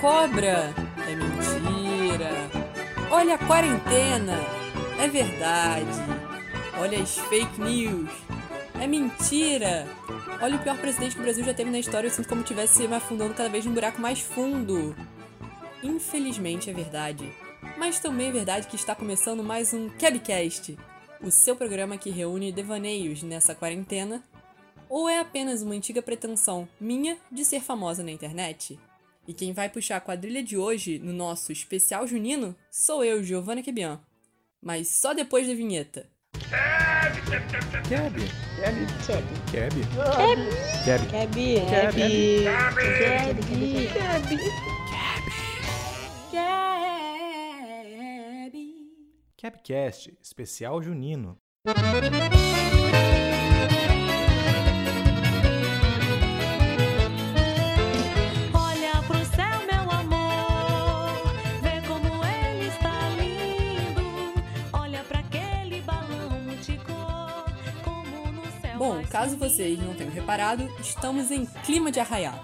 [0.00, 0.74] cobra!
[1.06, 2.30] É mentira!
[3.10, 4.38] Olha a quarentena!
[4.98, 5.86] É verdade!
[6.78, 8.10] Olha as fake news!
[8.80, 9.86] É mentira!
[10.40, 12.86] Olha o pior presidente que o Brasil já teve na história, eu sinto como tivesse
[12.86, 14.94] me afundando cada vez num buraco mais fundo.
[15.82, 17.32] Infelizmente é verdade.
[17.76, 20.78] Mas também é verdade que está começando mais um Cabcast,
[21.20, 24.22] o seu programa que reúne devaneios nessa quarentena,
[24.88, 28.78] ou é apenas uma antiga pretensão minha de ser famosa na internet?
[29.28, 33.62] E quem vai puxar a quadrilha de hoje no nosso especial junino sou eu, Giovanna
[33.62, 34.00] Kebian.
[34.58, 36.08] Mas só depois da vinheta.
[37.86, 38.16] Keb.
[38.16, 38.16] Keb.
[38.56, 38.78] Keb.
[39.52, 39.74] Keb.
[40.82, 41.04] Keb.
[41.04, 41.36] Keb.
[41.60, 41.98] Keb.
[46.30, 46.68] Keb.
[49.36, 51.36] Kebcast, especial junino.
[68.78, 72.38] Bom, caso vocês não tenham reparado, estamos em clima de arraiar.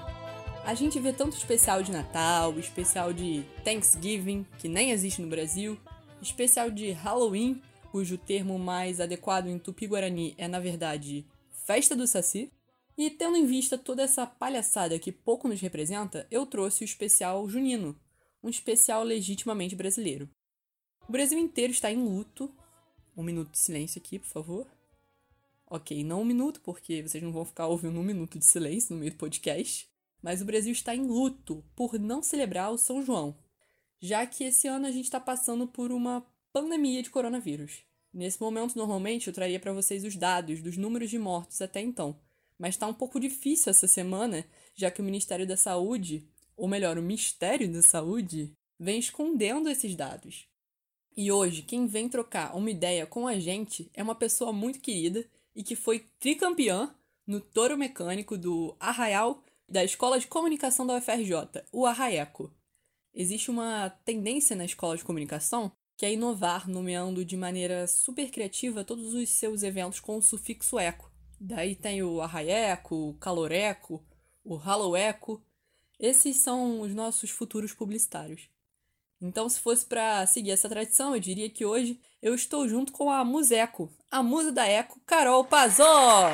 [0.64, 5.78] A gente vê tanto especial de Natal, especial de Thanksgiving, que nem existe no Brasil,
[6.20, 11.24] especial de Halloween, cujo termo mais adequado em tupi-guarani é, na verdade,
[11.66, 12.50] Festa do Saci.
[12.98, 17.48] E tendo em vista toda essa palhaçada que pouco nos representa, eu trouxe o especial
[17.48, 17.96] junino,
[18.42, 20.28] um especial legitimamente brasileiro.
[21.08, 22.52] O Brasil inteiro está em luto.
[23.16, 24.73] Um minuto de silêncio aqui, por favor.
[25.66, 29.00] Ok, não um minuto, porque vocês não vão ficar ouvindo um minuto de silêncio no
[29.00, 29.88] meio do podcast.
[30.22, 33.36] Mas o Brasil está em luto por não celebrar o São João,
[34.00, 37.82] já que esse ano a gente está passando por uma pandemia de coronavírus.
[38.12, 42.18] Nesse momento, normalmente, eu traria para vocês os dados dos números de mortos até então,
[42.58, 46.26] mas está um pouco difícil essa semana, já que o Ministério da Saúde,
[46.56, 50.46] ou melhor, o Mistério da Saúde, vem escondendo esses dados.
[51.16, 55.28] E hoje, quem vem trocar uma ideia com a gente é uma pessoa muito querida
[55.54, 56.94] e que foi tricampeã
[57.26, 62.52] no touro mecânico do Arraial da Escola de Comunicação da UFRJ, o Arraeco.
[63.14, 68.84] Existe uma tendência na escola de comunicação que é inovar, nomeando de maneira super criativa
[68.84, 71.10] todos os seus eventos com o sufixo eco.
[71.40, 74.04] Daí tem o arraeco, o caloreco,
[74.44, 75.42] o halloweco.
[75.98, 78.48] Esses são os nossos futuros publicitários.
[79.26, 83.10] Então, se fosse para seguir essa tradição, eu diria que hoje eu estou junto com
[83.10, 86.30] a Museco, a musa da Eco, Carol Pazó.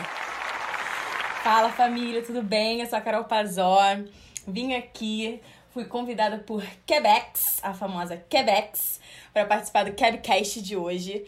[1.45, 2.81] Fala família, tudo bem?
[2.81, 4.09] Eu sou a Carol Pazor.
[4.45, 5.41] Vim aqui,
[5.73, 8.99] fui convidada por Quebex, a famosa Quebex,
[9.33, 11.25] para participar do Kebcast de hoje.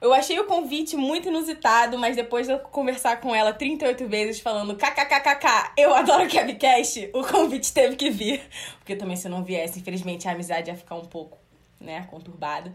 [0.00, 4.40] Eu achei o convite muito inusitado, mas depois de eu conversar com ela 38 vezes
[4.40, 8.40] falando kkkk, eu adoro Kebcast, o convite teve que vir.
[8.78, 11.36] Porque também se não viesse, infelizmente a amizade ia ficar um pouco,
[11.80, 12.72] né, conturbada.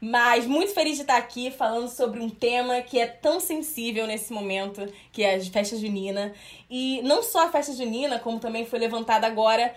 [0.00, 4.32] Mas muito feliz de estar aqui falando sobre um tema que é tão sensível nesse
[4.32, 6.32] momento, que é a festa junina.
[6.70, 9.74] E não só a festa junina, como também foi levantado agora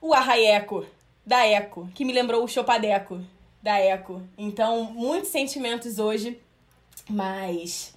[0.00, 0.86] o arraeco
[1.26, 3.20] da Eco, que me lembrou o chopadeco
[3.62, 4.22] da Eco.
[4.36, 6.40] Então, muitos sentimentos hoje,
[7.08, 7.94] mas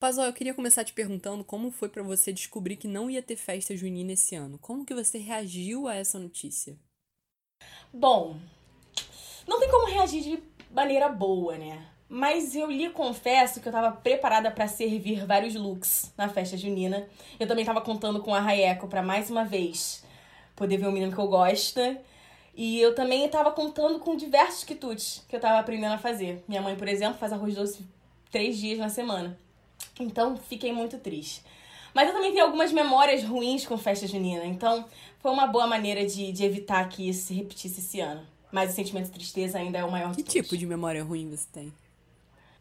[0.00, 3.34] Pazó, eu queria começar te perguntando como foi para você descobrir que não ia ter
[3.34, 4.56] festa junina esse ano.
[4.56, 6.78] Como que você reagiu a essa notícia?
[7.92, 8.38] Bom,
[9.44, 11.84] não tem como reagir de maneira boa, né?
[12.08, 17.08] Mas eu lhe confesso que eu tava preparada pra servir vários looks na festa junina.
[17.40, 20.04] Eu também tava contando com a Raeco pra mais uma vez
[20.54, 21.80] poder ver o menino que eu gosto.
[22.58, 26.42] E eu também tava contando com diversos quitutes que eu tava aprendendo a fazer.
[26.48, 27.86] Minha mãe, por exemplo, faz arroz doce
[28.32, 29.38] três dias na semana.
[30.00, 31.44] Então, fiquei muito triste.
[31.94, 34.44] Mas eu também tenho algumas memórias ruins com festa junina.
[34.44, 34.84] Então,
[35.20, 38.26] foi uma boa maneira de, de evitar que isso se repetisse esse ano.
[38.50, 41.30] Mas o sentimento de tristeza ainda é o maior Que de tipo de memória ruim
[41.30, 41.72] você tem?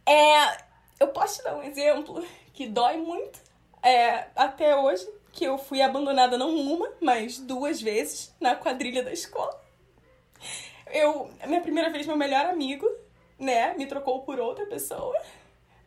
[0.06, 0.58] É,
[1.00, 2.24] eu posso te dar um exemplo
[2.54, 3.40] que dói muito.
[3.82, 9.12] É, até hoje, que eu fui abandonada não uma, mas duas vezes na quadrilha da
[9.12, 9.66] escola.
[10.92, 12.88] Eu, minha primeira vez, meu melhor amigo,
[13.40, 15.16] né, me trocou por outra pessoa.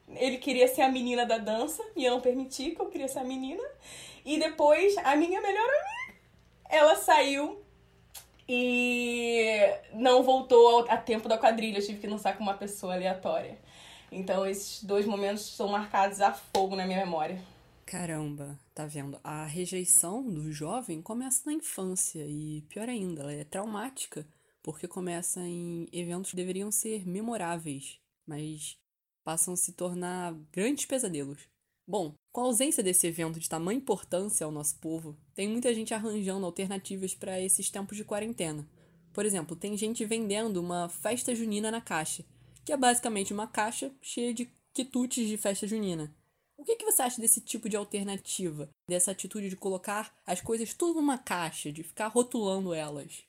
[0.08, 3.20] Ele queria ser a menina da dança e eu não permiti que eu queria ser
[3.20, 3.62] a menina.
[4.24, 6.20] E depois, a minha melhor amiga,
[6.68, 7.62] ela saiu
[8.48, 9.62] e
[9.92, 11.78] não voltou a tempo da quadrilha.
[11.78, 13.58] Eu tive que dançar com uma pessoa aleatória.
[14.10, 17.40] Então, esses dois momentos são marcados a fogo na minha memória.
[17.86, 19.18] Caramba, tá vendo?
[19.22, 24.26] A rejeição do jovem começa na infância e, pior ainda, ela é traumática,
[24.70, 28.78] porque começa em eventos que deveriam ser memoráveis, mas
[29.24, 31.40] passam a se tornar grandes pesadelos.
[31.84, 35.92] Bom, com a ausência desse evento de tamanha importância ao nosso povo, tem muita gente
[35.92, 38.64] arranjando alternativas para esses tempos de quarentena.
[39.12, 42.24] Por exemplo, tem gente vendendo uma festa junina na caixa,
[42.64, 46.14] que é basicamente uma caixa cheia de quitutes de festa junina.
[46.56, 48.70] O que, que você acha desse tipo de alternativa?
[48.88, 53.24] Dessa atitude de colocar as coisas tudo numa caixa, de ficar rotulando elas?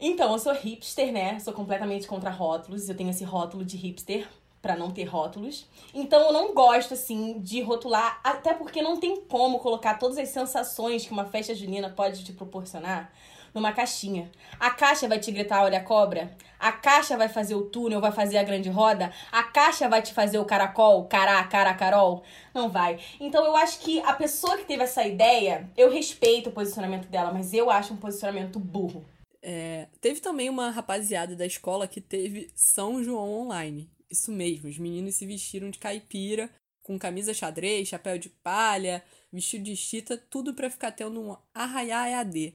[0.00, 1.38] Então, eu sou hipster, né?
[1.40, 2.88] Sou completamente contra rótulos.
[2.88, 4.26] Eu tenho esse rótulo de hipster
[4.62, 5.66] pra não ter rótulos.
[5.92, 10.30] Então, eu não gosto, assim, de rotular, até porque não tem como colocar todas as
[10.30, 13.12] sensações que uma festa junina pode te proporcionar
[13.54, 14.30] numa caixinha.
[14.58, 16.34] A caixa vai te gritar, olha a cobra.
[16.58, 19.12] A caixa vai fazer o túnel, vai fazer a grande roda.
[19.30, 22.22] A caixa vai te fazer o caracol, cará, cara, carol.
[22.54, 22.98] Não vai.
[23.18, 27.32] Então eu acho que a pessoa que teve essa ideia, eu respeito o posicionamento dela,
[27.32, 29.04] mas eu acho um posicionamento burro.
[29.42, 33.90] É, teve também uma rapaziada da escola que teve São João online.
[34.10, 36.50] Isso mesmo, os meninos se vestiram de caipira,
[36.82, 42.08] com camisa xadrez, chapéu de palha, vestido de chita, tudo para ficar tendo um arraiá
[42.08, 42.52] EAD.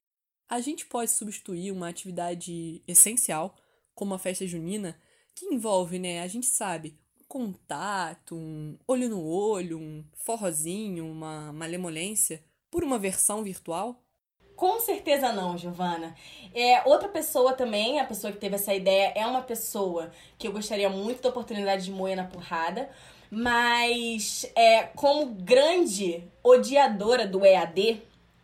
[0.47, 3.55] A gente pode substituir uma atividade essencial,
[3.95, 4.99] como a festa junina,
[5.33, 11.51] que envolve, né, a gente sabe, um contato, um olho no olho, um forrozinho, uma
[11.51, 14.04] malemolência, por uma versão virtual?
[14.55, 16.15] Com certeza não, Giovana.
[16.53, 20.53] É, outra pessoa também, a pessoa que teve essa ideia, é uma pessoa que eu
[20.53, 22.89] gostaria muito da oportunidade de moer na porrada,
[23.29, 28.01] mas é, como grande odiadora do EAD,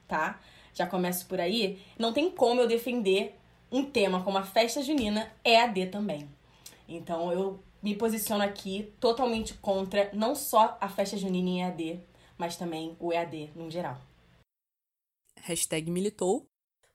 [0.08, 0.40] tá?
[0.74, 3.38] Já começo por aí, não tem como eu defender
[3.72, 6.28] um tema como a festa junina EAD também.
[6.90, 12.00] Então eu me posiciono aqui totalmente contra não só a festa junina em EAD,
[12.38, 13.98] mas também o EAD no geral.
[15.44, 16.48] Hashtag militou.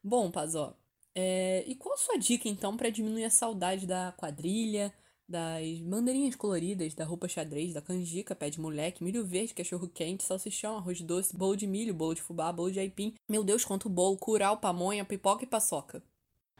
[0.02, 0.76] Bom, Pazó,
[1.18, 4.92] é, e qual a sua dica então para diminuir a saudade da quadrilha,
[5.26, 10.22] das bandeirinhas coloridas, da roupa xadrez, da canjica, pé de moleque, milho verde, cachorro quente,
[10.22, 13.14] salsichão, arroz doce, bolo de milho, bolo de fubá, bolo de aipim.
[13.28, 16.02] Meu Deus, quanto bolo, curau, pamonha, pipoca e paçoca.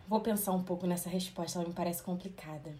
[0.08, 2.74] Vou pensar um pouco nessa resposta, ela me parece complicada.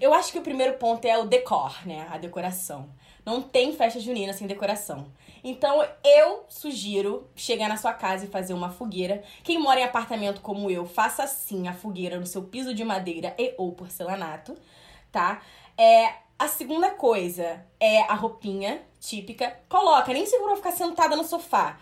[0.00, 2.06] Eu acho que o primeiro ponto é o decor, né?
[2.10, 2.90] A decoração.
[3.24, 5.12] Não tem festa junina sem decoração.
[5.42, 9.22] Então eu sugiro chegar na sua casa e fazer uma fogueira.
[9.42, 13.34] Quem mora em apartamento como eu, faça sim a fogueira no seu piso de madeira
[13.38, 14.56] e ou porcelanato,
[15.10, 15.42] tá?
[15.76, 19.58] É, a segunda coisa é a roupinha típica.
[19.68, 21.78] Coloca, nem segura ficar sentada no sofá.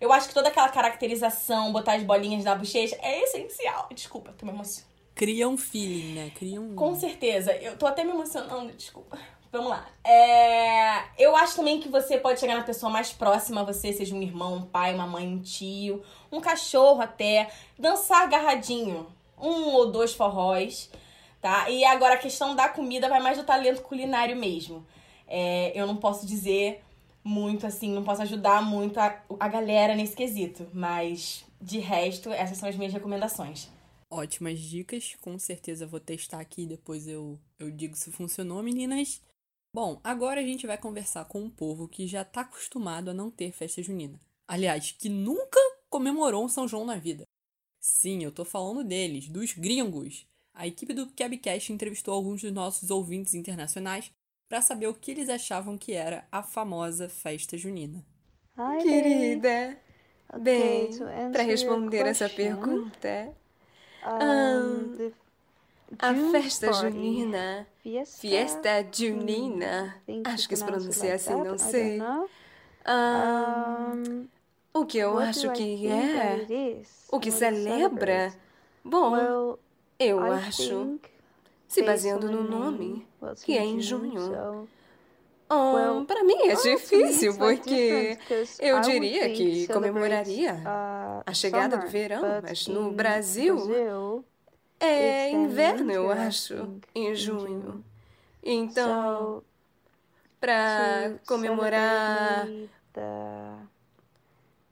[0.00, 3.88] Eu acho que toda aquela caracterização, botar as bolinhas na bochecha é essencial.
[3.94, 4.91] Desculpa, tô me emocionando.
[5.22, 6.32] Cria um feeling, né?
[6.34, 6.74] Cria um.
[6.74, 7.52] Com certeza.
[7.52, 9.16] Eu tô até me emocionando, desculpa.
[9.52, 9.86] Vamos lá.
[10.02, 14.16] É, Eu acho também que você pode chegar na pessoa mais próxima a você, seja
[14.16, 16.02] um irmão, um pai, uma mãe, um tio,
[16.32, 17.48] um cachorro até.
[17.78, 19.06] Dançar agarradinho.
[19.40, 20.90] Um ou dois forróis,
[21.40, 21.70] tá?
[21.70, 24.84] E agora a questão da comida vai mais do talento culinário mesmo.
[25.28, 26.82] É, eu não posso dizer
[27.22, 30.66] muito assim, não posso ajudar muito a, a galera nesse quesito.
[30.74, 33.70] Mas, de resto, essas são as minhas recomendações.
[34.14, 39.22] Ótimas dicas, com certeza vou testar aqui depois eu, eu digo se funcionou, meninas.
[39.74, 43.30] Bom, agora a gente vai conversar com um povo que já tá acostumado a não
[43.30, 44.20] ter festa junina.
[44.46, 47.24] Aliás, que nunca comemorou um São João na vida.
[47.80, 50.26] Sim, eu tô falando deles, dos gringos.
[50.52, 54.12] A equipe do Cabcast entrevistou alguns dos nossos ouvintes internacionais
[54.46, 58.04] para saber o que eles achavam que era a famosa festa junina.
[58.58, 59.78] Hi, Querida,
[60.38, 60.90] bem,
[61.32, 63.34] para responder essa pergunta,
[64.06, 65.12] um, the
[65.98, 72.00] a festa junina, Fiesta, fiesta junina, acho que se pronuncia assim, não don't sei.
[72.88, 74.28] Um,
[74.72, 78.32] o que eu acho I que é, o que celebra,
[78.84, 79.58] bom,
[79.98, 80.98] eu acho,
[81.68, 83.06] se baseando no nome,
[83.44, 84.68] que é em junho.
[85.54, 88.18] Oh, well, para mim é difícil, like, porque
[88.58, 93.74] eu diria que comemoraria uh, a chegada do verão, mas no Brasil
[94.80, 97.84] é inverno, eu acho, em junho.
[98.42, 99.42] Então,
[100.40, 102.48] para comemorar.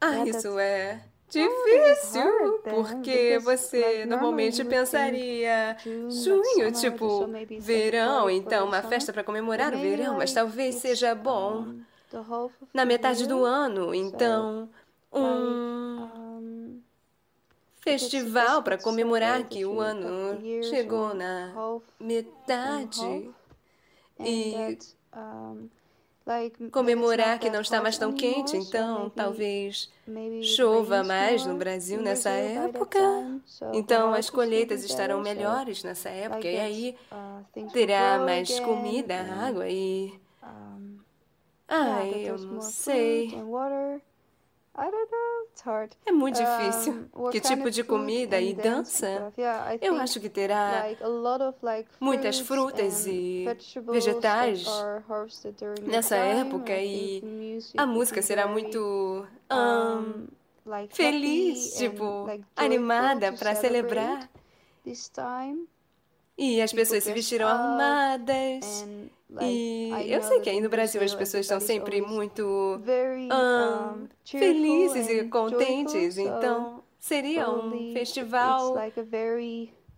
[0.01, 5.77] Ah, isso é difícil, porque você normalmente pensaria
[6.09, 7.27] junho, tipo
[7.59, 11.75] verão, então uma festa para comemorar o verão, mas talvez seja bom
[12.75, 14.69] na metade do ano, então
[15.13, 16.81] um
[17.81, 21.53] festival para comemorar que o ano chegou na
[21.99, 23.31] metade
[24.19, 24.79] e
[26.71, 29.91] comemorar que não está mais tão quente, então talvez
[30.43, 32.99] chova mais no Brasil nessa época.
[33.73, 40.19] Então as colheitas estarão melhores nessa época e aí uh, terá mais comida, água e
[41.71, 43.33] that eu não sei.
[46.07, 47.09] É muito difícil.
[47.31, 49.33] Que tipo de comida e dança?
[49.81, 53.47] Eu acho que terá like a lot of like muitas frutas e
[53.91, 54.67] vegetais
[55.83, 60.27] nessa época e a música será muito um,
[60.91, 62.27] feliz, tipo,
[62.57, 64.29] animada para celebrar.
[64.85, 65.67] this time.
[66.39, 69.11] E as People pessoas se dress vestirão like
[69.43, 72.81] E eu sei que aí no Brasil as pessoas estão sempre muito
[74.25, 76.19] cheerful felizes e contentes.
[76.19, 78.75] Então seria um festival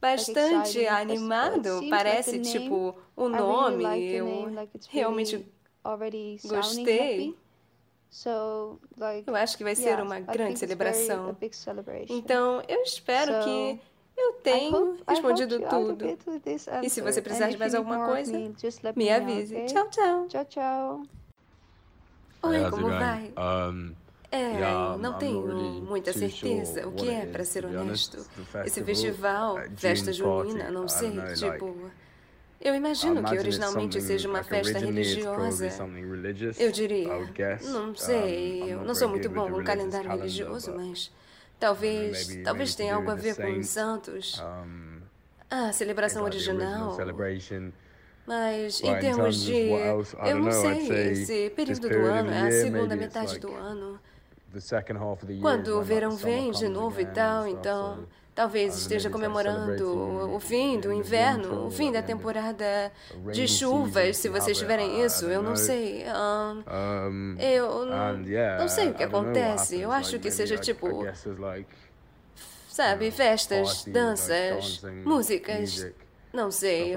[0.00, 1.80] bastante animado.
[1.88, 3.84] Parece tipo o nome.
[4.12, 4.50] Eu
[4.90, 5.46] realmente
[6.44, 7.34] gostei.
[9.26, 11.34] Eu acho que vai ser uma grande celebração.
[12.08, 13.80] Então eu espero que
[14.16, 16.04] eu tenho respondido tudo.
[16.82, 18.32] E se você precisar de mais alguma coisa,
[18.96, 19.54] me, avise.
[19.54, 19.66] okay?
[19.66, 20.26] Tchau, tchau.
[20.28, 21.02] Tchau, tchau.
[22.42, 23.32] Oi, como vai?
[23.36, 23.94] Um,
[24.32, 24.52] É,
[24.98, 28.26] não I'm tenho muita certeza sure o que é, para ser honesto.
[28.64, 31.90] Esse festival, uh, festa junina, não sei, tipo.
[32.58, 35.68] Eu imagino que originalmente seja uma festa religiosa.
[36.58, 37.08] Eu diria.
[37.64, 41.12] Não sei, eu não sou muito bom com calendário religioso, mas
[41.62, 44.42] talvez, maybe talvez tenha algo a ver com os santos.
[45.48, 46.96] Ah, a celebração original.
[48.26, 49.68] Mas em termos de.
[50.24, 54.00] Eu não sei, esse período do ano é a segunda metade do ano.
[55.40, 59.76] Quando o verão vem de novo e tal, então talvez esteja comemorando
[60.34, 62.90] o fim do inverno, o fim da temporada
[63.32, 66.04] de chuvas, se vocês tiverem isso, eu não sei.
[67.38, 67.94] eu não,
[68.68, 69.78] sei o que acontece.
[69.80, 70.86] Eu acho que seja tipo,
[72.68, 75.86] sabe, festas, danças, músicas,
[76.32, 76.94] não sei,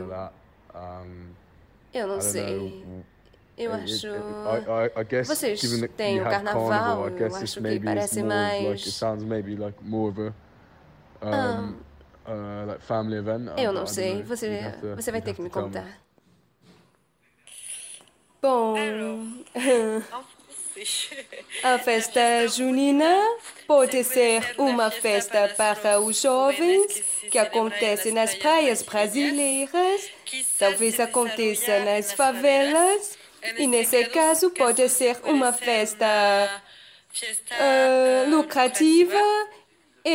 [1.93, 2.85] eu não sei.
[3.57, 4.07] Eu acho.
[5.27, 5.59] Vocês
[5.95, 8.83] têm o carnaval, eu acho que parece mais-
[11.29, 11.69] um,
[12.31, 13.49] uh, like family event.
[13.57, 14.23] I- Eu não sei, know.
[14.25, 15.87] você, to- você vai ter que me contar.
[18.41, 18.75] Bom,
[21.63, 23.15] a festa junina
[23.65, 27.01] pode ser uma festa para os jovens
[27.31, 30.09] que acontece nas praias brasileiras,
[30.59, 33.17] talvez aconteça nas favelas,
[33.57, 36.05] e nesse caso pode ser uma festa
[37.51, 39.17] ah, lucrativa
[40.03, 40.09] e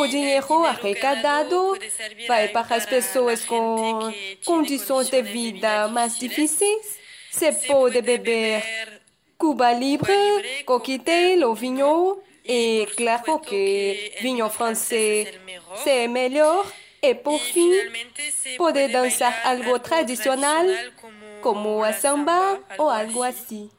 [0.00, 1.78] o dinheiro arrecadado
[2.26, 4.12] vai para as pessoas com
[4.44, 6.98] condições de vida mais difíceis.
[7.30, 8.62] Se pode beber
[9.38, 12.22] Cuba Libre, coquetel ou vinho.
[12.44, 15.28] E claro que vinho francês
[15.86, 16.66] é melhor.
[17.02, 17.72] E por fim,
[18.58, 20.66] pode dançar algo tradicional,
[21.40, 23.70] como a samba ou algo assim.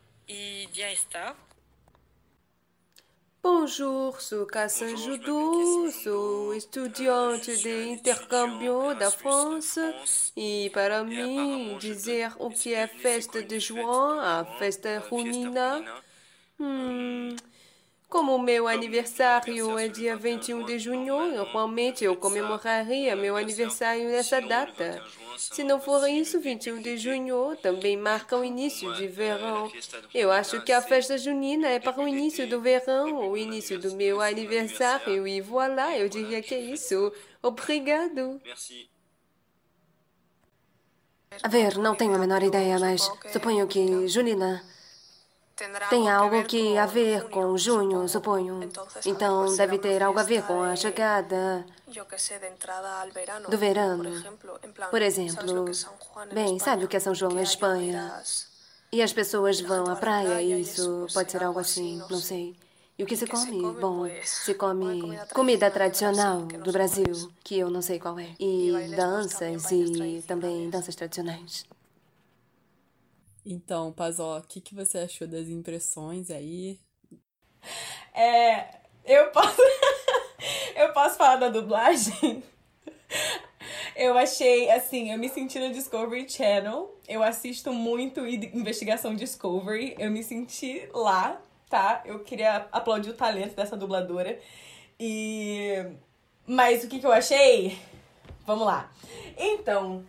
[3.44, 9.96] Bonjour, sou Cassin Judou, sou estudante de intercâmbio da França
[10.38, 15.84] e para mim dizer o que é festa de João, a festa junina,
[16.60, 17.36] hum,
[18.12, 25.02] como meu aniversário é dia 21 de junho, normalmente eu comemoraria meu aniversário nessa data.
[25.38, 29.72] Se não for isso, 21 de junho também marca o início de verão.
[30.14, 33.96] Eu acho que a festa junina é para o início do verão, o início do
[33.96, 37.14] meu aniversário, e voilà, eu diria que é isso.
[37.42, 38.42] Obrigado.
[41.42, 44.62] A ver, não tenho a menor ideia, mas suponho que junina
[45.90, 48.60] tem algo que a ver com junho, suponho.
[49.06, 51.66] Então deve ter algo a ver com a chegada
[53.50, 54.10] do verano.
[54.90, 55.66] Por exemplo,
[56.34, 58.22] bem, sabe o que é São João na Espanha?
[58.92, 62.56] E as pessoas vão à praia e isso pode ser algo assim, não sei.
[62.98, 63.62] E o que se come?
[63.80, 68.36] Bom, se come comida tradicional do Brasil, que eu não sei qual é.
[68.40, 71.66] E danças e também danças tradicionais.
[73.46, 76.80] Então, Pazó, o que, que você achou das impressões aí?
[78.14, 79.62] É, eu posso.
[80.76, 82.44] eu posso falar da dublagem?
[83.96, 86.98] Eu achei, assim, eu me senti no Discovery Channel.
[87.08, 89.96] Eu assisto muito Investigação Discovery.
[90.00, 92.02] Eu me senti lá, tá?
[92.06, 94.40] Eu queria aplaudir o talento dessa dubladora.
[95.00, 95.86] E.
[96.48, 97.78] Mas o que, que eu achei?
[98.46, 98.92] Vamos lá.
[99.38, 100.06] Então.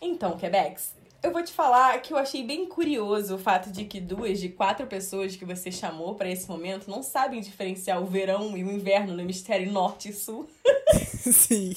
[0.00, 4.00] Então, Quebecs, eu vou te falar que eu achei bem curioso o fato de que
[4.00, 8.56] duas de quatro pessoas que você chamou pra esse momento não sabem diferenciar o verão
[8.56, 10.48] e o inverno no hemisfério norte e sul.
[11.22, 11.76] Sim.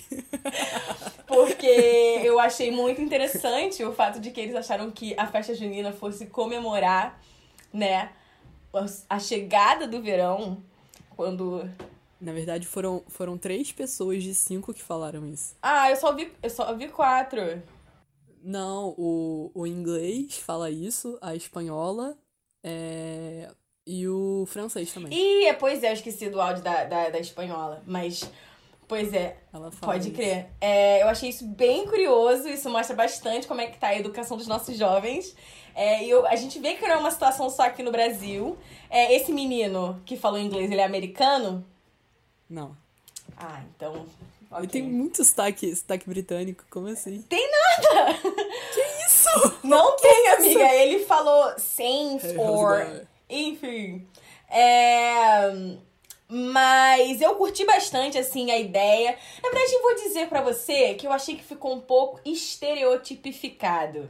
[1.27, 1.67] Porque
[2.23, 6.25] eu achei muito interessante o fato de que eles acharam que a festa junina fosse
[6.25, 7.21] comemorar,
[7.71, 8.11] né,
[9.07, 10.57] a chegada do verão,
[11.15, 11.69] quando
[12.19, 15.55] Na verdade, foram, foram três pessoas de cinco que falaram isso.
[15.61, 17.61] Ah, eu só vi, eu só vi quatro.
[18.47, 22.15] Não, o, o inglês fala isso, a espanhola
[22.63, 23.49] é,
[23.87, 25.11] e o francês também.
[25.11, 27.81] Ih, pois é, eu esqueci do áudio da, da, da espanhola.
[27.87, 28.29] Mas,
[28.87, 30.15] pois é, Ela fala pode isso.
[30.15, 30.47] crer.
[30.61, 34.37] É, eu achei isso bem curioso, isso mostra bastante como é que tá a educação
[34.37, 35.35] dos nossos jovens.
[35.73, 38.55] É, e eu- a gente vê que não é uma situação só aqui no Brasil.
[38.91, 41.65] É, esse menino que falou inglês, ele é americano?
[42.47, 42.77] Não.
[43.35, 44.05] Ah, então.
[44.57, 44.81] Ele ok.
[44.81, 47.21] tem muito sotaque, sotaque britânico, como assim?
[49.63, 50.73] Não tem, amiga.
[50.75, 53.05] Ele falou sense it or.
[53.29, 54.07] Enfim.
[54.49, 55.75] É.
[56.27, 59.17] Mas eu curti bastante, assim, a ideia.
[59.43, 64.07] Na verdade, eu vou dizer pra você que eu achei que ficou um pouco estereotipificado.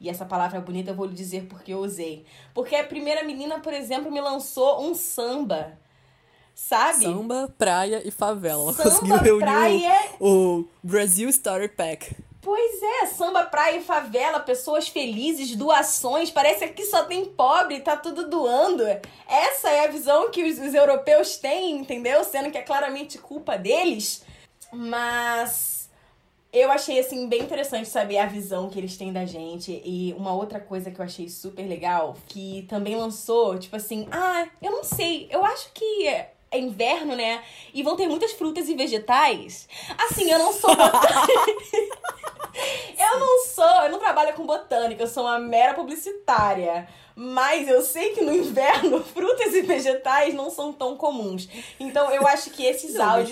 [0.00, 2.24] E essa palavra bonita eu vou lhe dizer porque eu usei.
[2.52, 5.78] Porque a primeira menina, por exemplo, me lançou um samba.
[6.56, 7.04] Sabe?
[7.04, 8.62] Samba, praia e favela.
[8.62, 10.00] Ela Samba, conseguiu reunir praia.
[10.18, 12.16] o, o Brasil Starter Pack.
[12.40, 17.80] Pois é, samba, praia e favela, pessoas felizes, doações, parece que aqui só tem pobre,
[17.80, 18.84] tá tudo doando.
[19.28, 22.24] Essa é a visão que os, os europeus têm, entendeu?
[22.24, 24.24] Sendo que é claramente culpa deles.
[24.72, 25.90] Mas
[26.52, 29.82] eu achei, assim, bem interessante saber a visão que eles têm da gente.
[29.84, 34.46] E uma outra coisa que eu achei super legal, que também lançou, tipo assim, ah,
[34.62, 36.08] eu não sei, eu acho que
[36.50, 37.42] é inverno, né?
[37.72, 39.68] E vão ter muitas frutas e vegetais.
[39.98, 40.70] Assim, eu não sou
[42.98, 46.88] eu não sou, eu não trabalho com botânica, eu sou uma mera publicitária.
[47.14, 51.48] Mas eu sei que no inverno frutas e vegetais não são tão comuns.
[51.80, 53.24] Então eu acho que esses Não,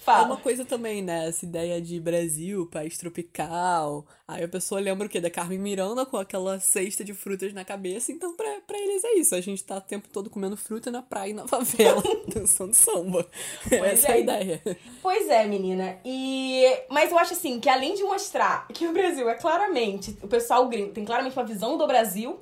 [0.00, 0.18] áudios.
[0.18, 0.26] É Fala.
[0.26, 1.28] uma coisa também, né?
[1.28, 4.06] Essa ideia de Brasil, país tropical.
[4.26, 5.20] Aí a pessoa lembra o quê?
[5.20, 8.12] Da Carmen Miranda com aquela cesta de frutas na cabeça.
[8.12, 9.34] Então, pra, pra eles é isso.
[9.34, 13.26] A gente tá o tempo todo comendo fruta na praia e na favela, dançando samba.
[13.70, 14.20] Essa é a é.
[14.20, 14.62] ideia.
[15.02, 15.98] Pois é, menina.
[16.04, 20.28] E mas eu acho assim que além de mostrar que o Brasil é claramente, o
[20.28, 22.40] pessoal gringo tem claramente uma visão do Brasil,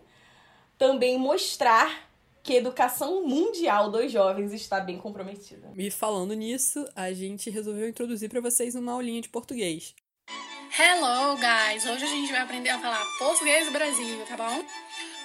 [0.77, 2.08] também mostrar
[2.49, 5.71] que a educação mundial dos jovens está bem comprometida.
[5.77, 9.95] E falando nisso, a gente resolveu introduzir pra vocês uma aulinha de português.
[10.79, 11.85] Hello, guys!
[11.85, 14.65] Hoje a gente vai aprender a falar português do Brasil, tá bom?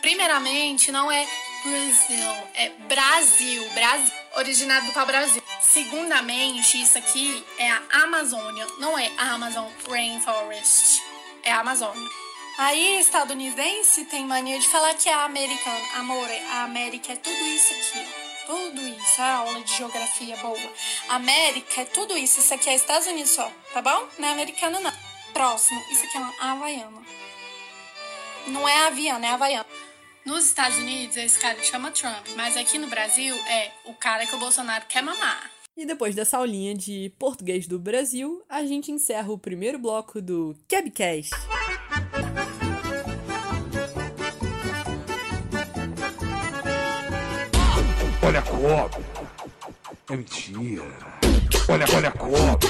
[0.01, 1.25] Primeiramente, não é
[1.63, 5.41] Brasil, é Brasil, Brasil, originado do pau-brasil.
[5.61, 11.01] Segundamente, isso aqui é a Amazônia, não é a Amazon Rainforest,
[11.41, 12.09] é a Amazônia.
[12.57, 15.85] Aí, estadunidense tem mania de falar que é americano.
[15.95, 18.07] Amor, a América é tudo isso aqui.
[18.45, 20.73] Tudo isso, a aula de geografia boa.
[21.09, 24.07] América é tudo isso, isso aqui é Estados Unidos só, tá bom?
[24.19, 24.93] Não é americano, não.
[25.33, 27.01] Próximo, isso aqui é uma havaiana.
[28.47, 29.65] Não é aviana, é havaiana.
[30.25, 34.35] Nos Estados Unidos, esse cara chama Trump, mas aqui no Brasil é o cara que
[34.35, 35.49] o Bolsonaro quer mamar.
[35.75, 40.55] E depois dessa aulinha de português do Brasil, a gente encerra o primeiro bloco do
[40.67, 41.31] Cabcast.
[48.63, 49.01] Cobra.
[50.09, 50.83] É mentira.
[51.67, 52.69] Olha, olha a cobra.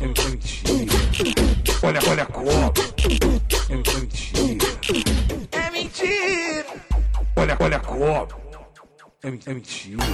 [0.00, 0.92] É, mentira.
[1.82, 2.84] Olha, olha a cobra.
[3.70, 4.66] É, mentira.
[5.52, 6.66] É mentira.
[7.36, 8.36] Olha, olha a cobra.
[9.24, 10.04] É, é mentira.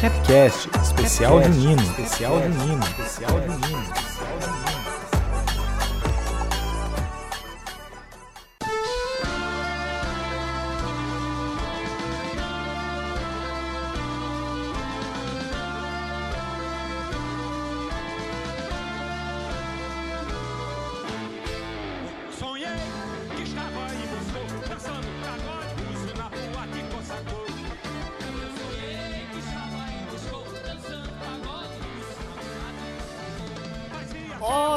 [0.00, 4.19] Capcast, especial junino, especial junino, especial junino, especial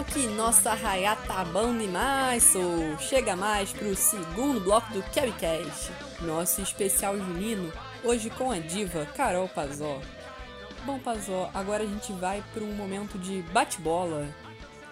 [0.03, 2.97] que nossa arraiá tá bom demais, sou.
[2.99, 7.71] Chega mais pro segundo bloco do Cabcast, nosso especial junino,
[8.03, 10.01] hoje com a diva Carol Pazó.
[10.85, 14.27] Bom, Pazó, agora a gente vai para um momento de bate-bola,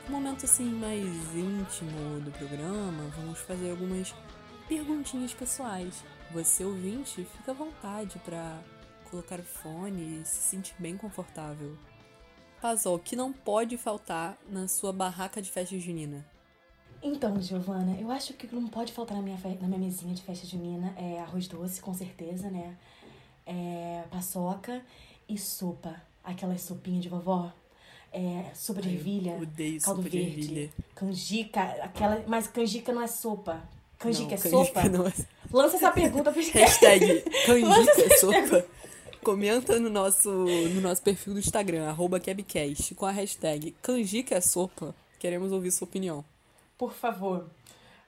[0.07, 3.11] um momento assim mais íntimo do programa.
[3.17, 4.13] Vamos fazer algumas
[4.67, 6.03] perguntinhas pessoais.
[6.31, 8.59] Você ouvinte, fica à vontade para
[9.09, 11.77] colocar o fone e se sentir bem confortável.
[12.61, 16.23] Pazol, que não pode faltar na sua barraca de festa junina?
[17.01, 20.45] Então, Giovana, eu acho que não pode faltar na minha, na minha mesinha de festa
[20.45, 22.75] junina é arroz doce, com certeza, né?
[23.45, 24.81] É paçoca
[25.27, 25.95] e sopa.
[26.23, 27.51] Aquela sopinha de vovó.
[28.13, 30.69] é, sopa de ervilha, Odeio caldo sopa de verde, ervilha.
[30.93, 33.63] canjica, aquela, mas canjica não é sopa.
[33.97, 34.89] Canjica Não, é canjica sopa?
[34.89, 35.13] não é-
[35.51, 38.65] Lança essa pergunta pro Hashtag canjica essa sopa.
[39.23, 44.41] Comenta no nosso, no nosso perfil do Instagram, arroba Kebcast, com a hashtag canjica é
[44.41, 44.95] sopa.
[45.19, 46.25] Queremos ouvir sua opinião.
[46.75, 47.47] Por favor.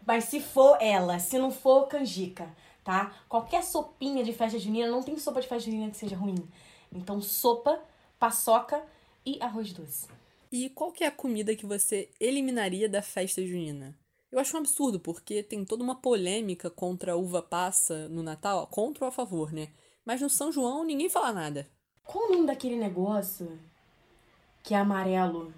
[0.08, 2.50] Mas se for ela, se não for canjica,
[2.84, 3.16] tá?
[3.30, 6.50] Qualquer sopinha de festa junina, não tem sopa de festa junina que seja ruim.
[6.92, 7.80] Então, sopa,
[8.18, 8.84] paçoca
[9.24, 10.08] e arroz doce.
[10.52, 13.96] E qual que é a comida que você eliminaria da festa junina?
[14.32, 18.66] Eu acho um absurdo, porque tem toda uma polêmica contra a uva passa no Natal,
[18.66, 19.70] contra ou a favor, né?
[20.06, 21.68] Mas no São João ninguém fala nada.
[22.04, 23.60] Qual o nome daquele negócio
[24.62, 25.54] que é amarelo,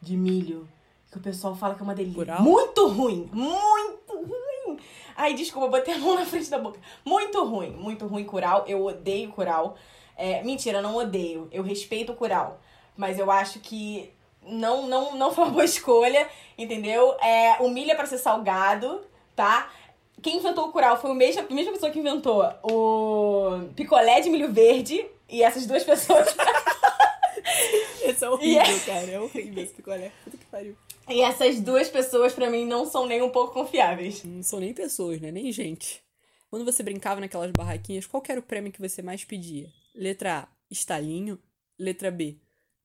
[0.00, 0.68] de milho,
[1.10, 2.18] que o pessoal fala que é uma delícia?
[2.18, 2.42] Curau?
[2.42, 3.28] Muito ruim!
[3.32, 4.78] Muito ruim!
[5.16, 6.80] Ai, desculpa, botei a mão na frente da boca.
[7.04, 8.64] Muito ruim, muito ruim curau.
[8.66, 9.76] Eu odeio curau.
[10.16, 11.48] É, mentira, não odeio.
[11.52, 12.60] Eu respeito o curau.
[12.96, 17.16] Mas eu acho que não, não, não foi uma boa escolha, entendeu?
[17.20, 19.02] É, o milho é pra ser salgado,
[19.34, 19.70] tá?
[20.20, 24.30] Quem inventou o curau foi o mesmo, a mesma pessoa que inventou o picolé de
[24.30, 25.04] milho verde.
[25.28, 26.28] E essas duas pessoas.
[28.02, 29.10] Esse é horrível, cara.
[29.10, 30.12] É horrível esse picolé.
[30.24, 30.76] Puta que pariu.
[31.08, 34.22] e essas duas pessoas, pra mim, não são nem um pouco confiáveis.
[34.24, 35.30] Não são nem pessoas, né?
[35.30, 36.02] Nem gente.
[36.50, 39.72] Quando você brincava naquelas barraquinhas, qual era o prêmio que você mais pedia?
[39.94, 41.38] Letra A, estalinho.
[41.78, 42.36] Letra B,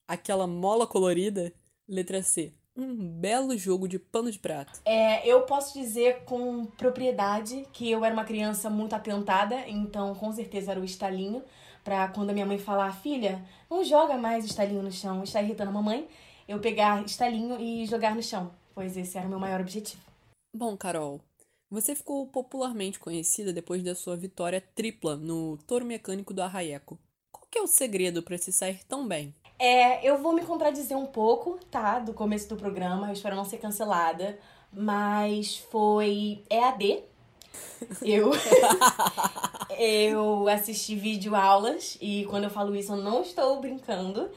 [0.08, 1.54] aquela mola colorida.
[1.88, 4.80] Letra C, um belo jogo de pano de prato.
[4.86, 10.32] É, eu posso dizer com propriedade que eu era uma criança muito atentada, então com
[10.32, 11.44] certeza era o estalinho.
[11.84, 15.70] Pra quando a minha mãe falar, filha, não joga mais estalinho no chão, está irritando
[15.70, 16.08] a mamãe,
[16.48, 20.02] eu pegar estalinho e jogar no chão, pois esse era o meu maior objetivo.
[20.54, 21.22] Bom, Carol,
[21.70, 27.00] você ficou popularmente conhecida depois da sua vitória tripla no touro mecânico do Arraieco.
[27.32, 29.34] Qual que é o segredo para se sair tão bem?
[29.60, 32.00] É, eu vou me contradizer um pouco, tá?
[32.00, 34.38] Do começo do programa, eu espero não ser cancelada.
[34.72, 37.04] Mas foi EAD.
[38.10, 38.32] Eu,
[39.78, 44.30] eu assisti vídeo aulas e quando eu falo isso eu não estou brincando.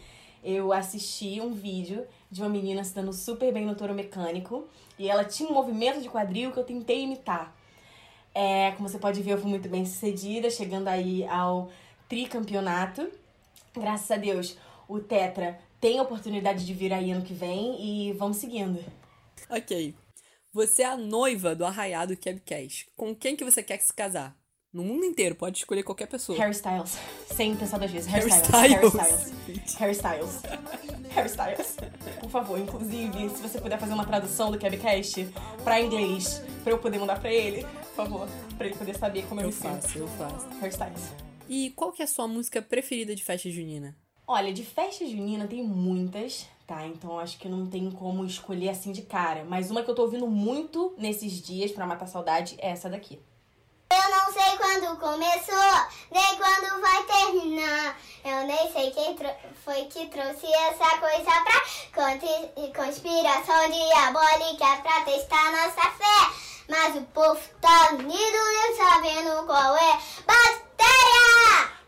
[0.44, 4.66] Eu assisti um vídeo de uma menina se dando super bem no touro mecânico
[4.98, 7.54] e ela tinha um movimento de quadril que eu tentei imitar.
[8.35, 11.70] É, como você pode ver, eu fui muito bem sucedida, chegando aí ao
[12.09, 13.09] tricampeonato.
[13.74, 14.56] Graças a Deus,
[14.94, 18.85] o Tetra tem a oportunidade de vir aí ano que vem e vamos seguindo.
[19.48, 19.94] Ok.
[20.53, 22.88] Você é a noiva do Arraiado Kebcast.
[22.96, 24.37] Com quem que você quer se casar?
[24.72, 26.38] No mundo inteiro, pode escolher qualquer pessoa.
[26.38, 26.96] Harry Styles.
[27.35, 28.09] Sem pensar duas vezes.
[28.09, 28.94] Harry Harry Styles.
[28.94, 29.74] Styles.
[29.76, 30.42] Harry Styles.
[31.14, 31.76] Harry Styles.
[32.20, 35.29] Por favor, inclusive, se você puder fazer uma tradução do Kebcast
[35.64, 39.40] pra inglês, pra eu poder mandar pra ele, por favor, pra ele poder saber como
[39.40, 39.83] eu, Eu me sinto.
[39.83, 40.48] faço, eu faço.
[40.61, 41.03] Harry Styles.
[41.48, 43.96] E qual que é a sua música preferida de festa junina?
[44.32, 46.86] Olha, de festa junina tem muitas, tá?
[46.86, 49.44] Então acho que não tem como escolher assim de cara.
[49.44, 53.20] Mas uma que eu tô ouvindo muito nesses dias pra matar saudade é essa daqui.
[53.92, 55.72] Eu não sei quando começou,
[56.12, 57.98] nem quando vai terminar.
[58.24, 59.16] Eu nem sei quem
[59.64, 66.30] foi que trouxe essa coisa pra conspiração diabólica pra testar nossa fé.
[66.68, 69.98] Mas o povo tá unido e sabendo qual é.
[70.24, 71.79] Bactéria!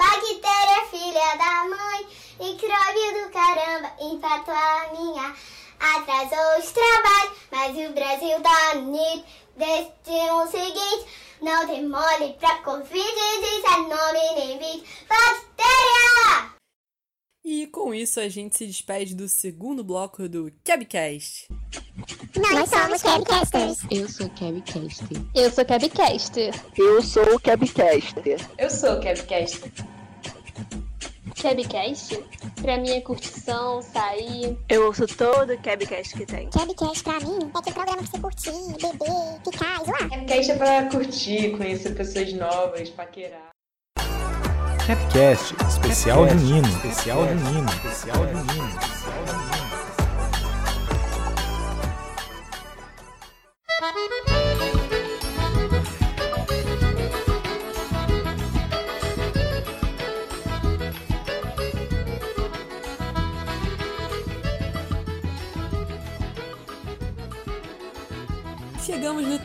[0.00, 2.06] Bactéria, filha da mãe,
[2.40, 5.36] micróbio do caramba, empatou a minha.
[5.78, 9.24] Atrasou os trabalhos, mas o Brasil tá unido.
[9.58, 11.06] Decidiu o seguinte:
[11.42, 14.84] não tem mole pra Covid-19 nem vídeo.
[15.06, 16.54] Bactéria!
[17.44, 21.46] E com isso a gente se despede do segundo bloco do Kebcast.
[22.36, 23.78] Nós somos Cabcasters.
[23.90, 25.22] Eu sou Cabcaster.
[25.34, 26.54] Eu sou Cabcaster.
[26.78, 28.50] Eu sou o Cabcaster.
[28.56, 29.89] Eu sou o Cabcaster.
[31.40, 32.22] Cabcast?
[32.60, 34.58] Pra mim é curtição, sair.
[34.68, 36.50] Eu ouço todo o Cabcast que tem.
[36.50, 40.10] Cabcast pra mim é aquele programa pra você curtir, beber, ficar e zoar.
[40.10, 43.48] Cabcast é pra curtir, conhecer pessoas novas, paquerar.
[44.86, 48.99] Capcast, especial junino, especial junino, especial junino.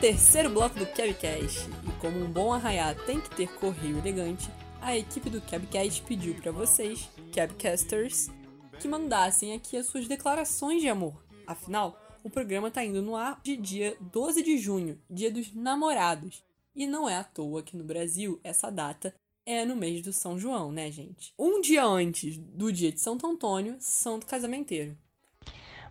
[0.06, 1.68] Terceiro bloco do Cabcast.
[1.84, 4.48] E como um bom arraiá tem que ter correio elegante,
[4.80, 8.28] a equipe do Cabcast pediu para vocês, Cabcasters,
[8.78, 11.20] que mandassem aqui as suas declarações de amor.
[11.44, 16.40] Afinal, o programa tá indo no ar de dia 12 de junho, dia dos namorados.
[16.72, 19.12] E não é à toa que no Brasil essa data
[19.44, 21.34] é no mês do São João, né, gente?
[21.36, 24.96] Um dia antes do dia de Santo Antônio, Santo Casamenteiro.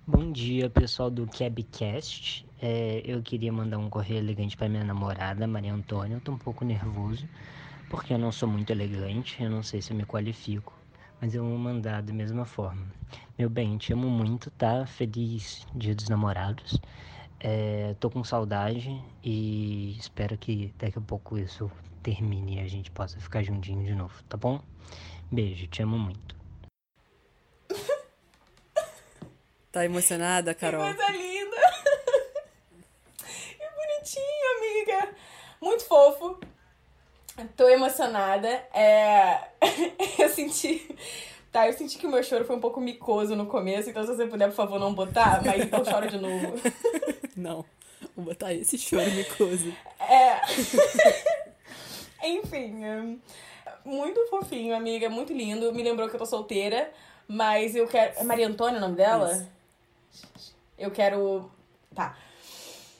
[0.07, 2.44] Bom dia, pessoal do Cabcast.
[2.67, 6.15] É, eu queria mandar um correio elegante para minha namorada, Maria Antônia.
[6.15, 7.29] Eu tô um pouco nervoso,
[7.91, 10.73] porque eu não sou muito elegante, eu não sei se eu me qualifico,
[11.21, 12.83] mas eu vou mandar da mesma forma.
[13.37, 14.83] Meu bem, te amo muito, tá?
[14.87, 16.81] Feliz Dia dos Namorados.
[17.39, 21.69] É, tô com saudade e espero que daqui a pouco isso
[22.01, 24.59] termine e a gente possa ficar juntinho de novo, tá bom?
[25.31, 26.35] Beijo, te amo muito.
[29.71, 30.85] Tá emocionada, Carol?
[30.85, 31.57] Que coisa linda!
[33.57, 35.15] Que bonitinho, amiga!
[35.61, 36.37] Muito fofo.
[37.55, 38.49] Tô emocionada.
[38.73, 39.39] É...
[40.19, 40.93] eu senti.
[41.51, 44.13] Tá, eu senti que o meu choro foi um pouco micoso no começo, então se
[44.13, 46.59] você puder, por favor, não botar, mas então choro de novo.
[47.37, 47.65] Não,
[48.15, 49.73] vou botar esse choro micoso.
[49.99, 50.39] É.
[52.27, 53.19] Enfim, hum,
[53.85, 55.73] muito fofinho, amiga, muito lindo.
[55.73, 56.91] Me lembrou que eu tô solteira,
[57.27, 58.19] mas eu quero.
[58.19, 59.45] É Maria Antônia o nome dela?
[60.77, 61.49] Eu quero.
[61.93, 62.17] Tá.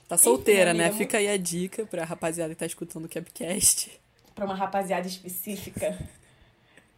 [0.08, 0.86] Tá solteira, Enfim, né?
[0.86, 3.92] amiga, Fica aí a dica pra rapaziada que tá escutando o Capcast.
[4.36, 5.98] Pra uma rapaziada específica.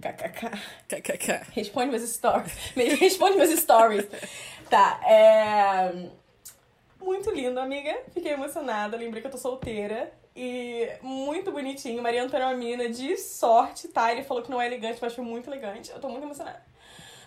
[0.01, 0.49] KKK.
[0.87, 1.51] KKK.
[1.53, 2.51] Responde meus stories.
[2.99, 4.05] Responde meus stories.
[4.69, 6.09] Tá, é.
[7.01, 7.97] Muito lindo, amiga.
[8.13, 8.97] Fiquei emocionada.
[8.97, 10.11] Lembrei que eu tô solteira.
[10.35, 12.01] E muito bonitinho.
[12.03, 14.11] Maria Antônia é uma menina de sorte, tá?
[14.11, 15.89] Ele falou que não é elegante, mas foi muito elegante.
[15.89, 16.61] Eu tô muito emocionada.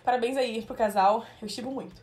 [0.05, 1.25] Parabéns aí pro casal.
[1.41, 2.01] Eu estivo muito.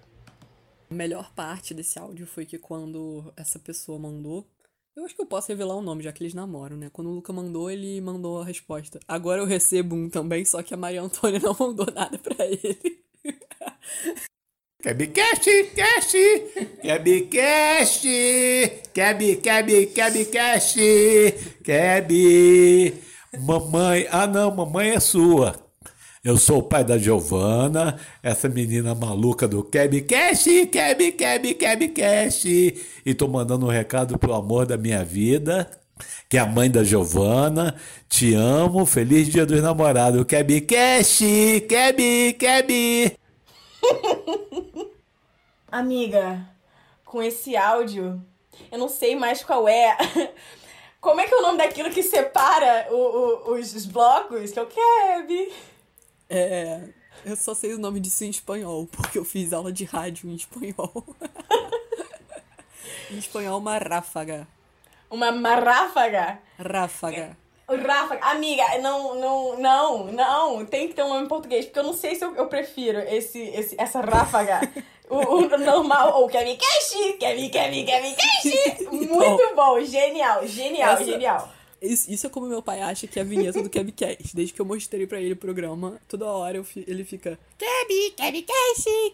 [0.90, 4.48] A melhor parte desse áudio foi que quando essa pessoa mandou.
[4.96, 6.90] Eu acho que eu posso revelar o nome, já que eles namoram, né?
[6.92, 9.00] Quando o Luca mandou, ele mandou a resposta.
[9.08, 13.04] Agora eu recebo um também, só que a Maria Antônia não mandou nada pra ele.
[14.82, 16.18] Cabcast, cast,
[16.82, 18.08] Cabcast,
[18.94, 20.80] Cab, Cab, Cabcast,
[21.64, 23.04] Cab.
[23.40, 25.67] Mamãe, ah não, mamãe é sua.
[26.24, 32.48] Eu sou o pai da Giovana, essa menina maluca do Cabcast, Cab, Cab, Cabcast.
[33.06, 35.70] E tô mandando um recado pro amor da minha vida,
[36.28, 37.76] que é a mãe da Giovana.
[38.10, 40.24] Te amo, feliz dia dos namorados.
[40.26, 41.24] Cabcast,
[41.70, 43.18] Cab, Cab.
[45.72, 46.42] Amiga,
[47.06, 48.22] com esse áudio,
[48.72, 49.96] eu não sei mais qual é.
[51.00, 54.52] Como é que é o nome daquilo que separa o- o- os blocos?
[54.52, 55.54] Que é o Keb.
[56.30, 56.82] É.
[57.26, 60.36] Eu só sei o nome disso em espanhol, porque eu fiz aula de rádio em
[60.36, 61.04] espanhol.
[63.12, 64.48] em espanhol, uma ráfaga.
[65.10, 66.40] Uma marráfaga.
[66.60, 67.38] Ráfaga.
[67.68, 68.26] O Ráfaga.
[68.28, 70.66] Amiga, não, não, não, não.
[70.66, 73.00] Tem que ter um nome em português, porque eu não sei se eu, eu prefiro
[73.00, 74.62] esse, esse, essa ráfaga.
[75.10, 78.84] O, o normal, ou Kevikashi, Kevi, Kevi, Kevikashi.
[78.92, 81.50] Muito bom, genial, genial, Essa- genial.
[81.82, 84.36] Isso, é como meu pai acha que é a vinheta do Kebcast.
[84.36, 87.38] Desde que eu mostrei pra ele o programa, toda hora fi- ele fica.
[87.58, 89.14] Kevin, Kevin, Kevin,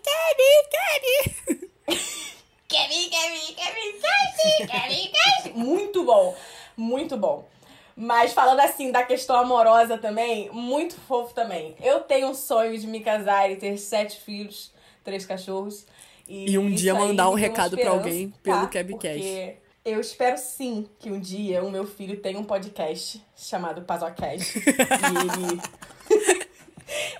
[5.12, 5.58] Kevin.
[5.60, 6.36] Muito bom,
[6.76, 7.48] muito bom.
[7.96, 11.76] Mas falando assim da questão amorosa também, muito fofo também.
[11.82, 14.72] Eu tenho um sonho de me casar e ter sete filhos,
[15.04, 15.86] três cachorros.
[16.28, 18.38] E um isso dia mandar um recado pra esperança, alguém tá?
[18.42, 19.20] pelo Cabcast.
[19.20, 24.58] Porque eu espero sim que um dia o meu filho tenha um podcast chamado Pazocast.
[24.64, 26.48] e ele.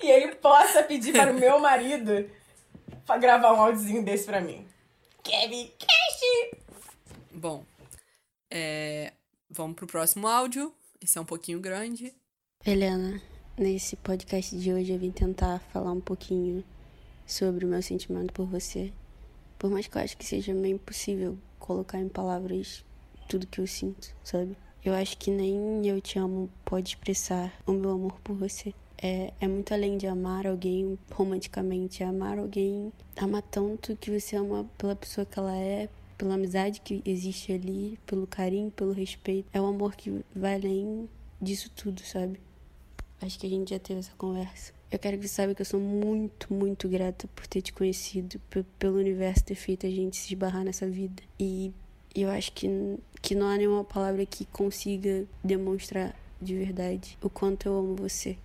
[0.02, 2.28] e ele possa pedir para o meu marido
[3.04, 4.66] pra gravar um áudiozinho desse pra mim.
[5.22, 6.58] Kevin Cash!
[7.32, 7.64] Bom,
[8.50, 9.12] é,
[9.50, 10.72] vamos pro próximo áudio.
[11.02, 12.14] Esse é um pouquinho grande.
[12.64, 13.20] Helena,
[13.58, 16.64] nesse podcast de hoje eu vim tentar falar um pouquinho
[17.26, 18.90] sobre o meu sentimento por você.
[19.58, 22.84] Por mais que eu acho que seja meio impossível colocar em palavras
[23.26, 24.54] tudo que eu sinto, sabe?
[24.84, 28.74] Eu acho que nem eu te amo pode expressar o meu amor por você.
[28.98, 34.36] É, é muito além de amar alguém romanticamente, é amar alguém, amar tanto que você
[34.36, 39.48] ama pela pessoa que ela é, pela amizade que existe ali, pelo carinho, pelo respeito.
[39.50, 41.08] É um amor que vai além
[41.40, 42.38] disso tudo, sabe?
[43.22, 44.70] Acho que a gente já teve essa conversa.
[44.94, 48.40] Eu quero que você saiba que eu sou muito, muito grata por ter te conhecido,
[48.48, 51.20] pe- pelo universo ter feito a gente se esbarrar nessa vida.
[51.36, 51.72] E
[52.14, 52.68] eu acho que,
[53.20, 58.36] que não há nenhuma palavra que consiga demonstrar de verdade o quanto eu amo você.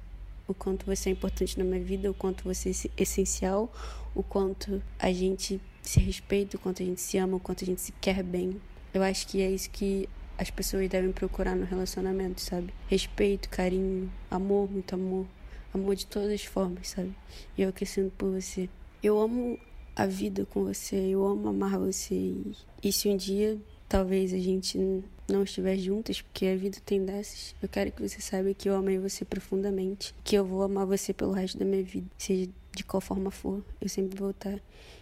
[0.47, 3.71] O quanto você é importante na minha vida, o quanto você é essencial,
[4.15, 7.67] o quanto a gente se respeita, o quanto a gente se ama, o quanto a
[7.67, 8.59] gente se quer bem.
[8.91, 12.73] Eu acho que é isso que as pessoas devem procurar no relacionamento, sabe?
[12.87, 15.27] Respeito, carinho, amor, muito amor.
[15.73, 17.13] Amor de todas as formas, sabe?
[17.57, 18.69] E eu sinto por você.
[19.01, 19.59] Eu amo
[19.95, 22.33] a vida com você, eu amo amar você.
[22.81, 27.55] E, se um dia talvez a gente não estiver juntas, porque a vida tem dessas.
[27.61, 31.13] Eu quero que você saiba que eu amei você profundamente, que eu vou amar você
[31.13, 33.63] pelo resto da minha vida, seja de qual forma for.
[33.81, 34.59] Eu sempre vou estar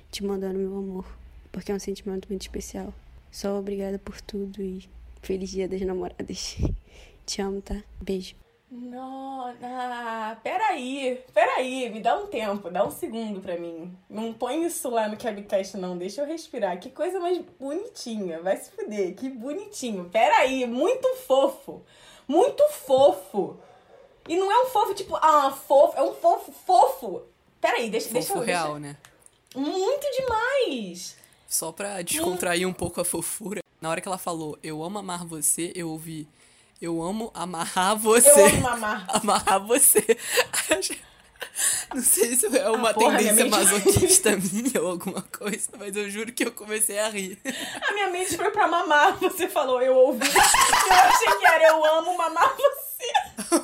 [0.09, 1.05] te mandando meu amor,
[1.51, 2.93] porque é um sentimento muito especial.
[3.29, 4.89] Só obrigada por tudo e
[5.21, 6.57] feliz dia das namoradas.
[7.25, 7.83] Te amo, tá?
[8.01, 8.46] Beijo.
[8.69, 13.97] Não, ah, peraí, peraí, me dá um tempo, dá um segundo pra mim.
[14.09, 16.77] Não põe isso lá no Cabcast, não, deixa eu respirar.
[16.77, 20.09] Que coisa mais bonitinha, vai se fuder, que bonitinho.
[20.09, 21.81] Peraí, muito fofo,
[22.27, 23.57] muito fofo.
[24.27, 27.21] E não é um fofo tipo, ah, fofo, é um fofo, fofo.
[27.61, 28.45] Peraí, deixa, deixa Fofo eu.
[28.45, 28.79] real, deixa...
[28.79, 28.97] né?
[29.55, 31.15] Muito demais!
[31.47, 33.63] Só pra descontrair um pouco a fofura.
[33.79, 36.27] Na hora que ela falou, eu amo amar você, eu ouvi,
[36.81, 38.29] eu amo amarrar você.
[38.29, 39.05] Eu amo mamar.
[39.13, 40.03] amarrar você.
[41.93, 45.69] Não sei se é uma Ah, porra, tendência minha mente- masoquista minha ou alguma coisa,
[45.77, 47.39] mas eu juro que eu comecei a rir.
[47.87, 50.27] A minha mente foi pra mamar, você falou, eu ouvi.
[50.27, 50.41] Eu
[50.95, 53.57] achei que era eu amo mamar você.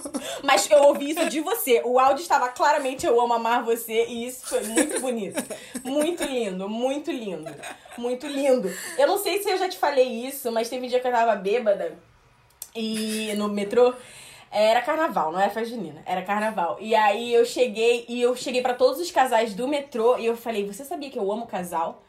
[0.43, 1.82] Mas eu ouvi isso de você.
[1.84, 5.43] O áudio estava claramente eu amo amar você e isso foi muito bonito.
[5.84, 7.52] Muito lindo, muito lindo.
[7.97, 8.71] Muito lindo.
[8.97, 11.12] Eu não sei se eu já te falei isso, mas teve um dia que eu
[11.12, 11.97] tava bêbada
[12.75, 13.93] e no metrô.
[14.51, 16.77] Era carnaval, não era festa junina, era carnaval.
[16.79, 20.38] E aí eu cheguei e eu cheguei pra todos os casais do metrô e eu
[20.38, 22.03] falei: "Você sabia que eu amo casal?"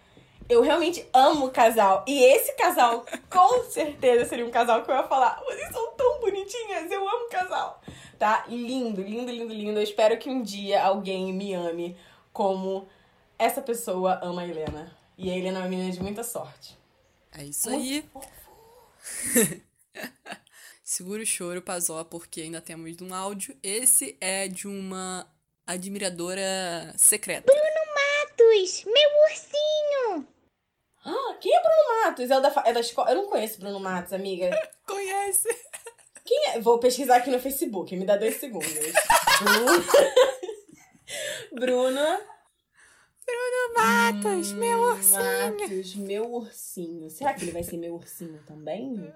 [0.48, 2.04] Eu realmente amo casal.
[2.06, 6.20] E esse casal, com certeza, seria um casal que eu ia falar: vocês são tão
[6.20, 7.80] bonitinhas, eu amo casal.
[8.18, 8.44] Tá?
[8.48, 9.78] Lindo, lindo, lindo, lindo.
[9.78, 11.96] Eu espero que um dia alguém me ame
[12.32, 12.86] como
[13.38, 14.94] essa pessoa ama a Helena.
[15.16, 16.78] E a Helena é uma menina de muita sorte.
[17.36, 18.04] É isso aí.
[20.94, 23.56] Segura o choro, Pazó, porque ainda temos um áudio.
[23.64, 25.28] Esse é de uma
[25.66, 27.52] admiradora secreta.
[27.52, 30.28] Matos, meu ursinho!
[31.04, 32.30] Ah, quem é Bruno Matos?
[32.30, 33.10] É, o da, é da escola?
[33.10, 34.50] Eu não conheço Bruno Matos, amiga.
[34.86, 35.48] Conhece?
[36.24, 36.60] Quem é?
[36.60, 38.68] Vou pesquisar aqui no Facebook, me dá dois segundos.
[39.42, 39.84] Bruno.
[41.58, 42.20] Bruno.
[43.26, 45.20] Bruno Matos, meu ursinho.
[45.20, 47.10] Matos, meu ursinho.
[47.10, 49.12] Será que ele vai ser meu ursinho também?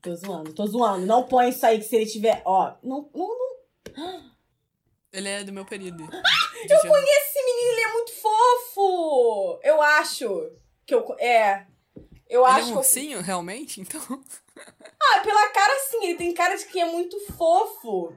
[0.00, 1.06] Tô zoando, tô zoando.
[1.06, 2.42] Não põe isso aí que se ele tiver.
[2.44, 3.10] Ó, não.
[3.14, 3.28] não,
[3.96, 4.28] não.
[5.12, 6.02] Ele é do meu período.
[6.02, 9.60] Eu conheço esse menino, ele é muito fofo!
[9.62, 10.52] Eu acho
[10.86, 11.16] que eu.
[11.18, 11.66] É.
[12.28, 13.80] Eu Ele acho é um que ursinho, realmente?
[13.80, 14.00] Então.
[15.00, 18.12] Ah, pela cara sim, ele tem cara de que é muito fofo.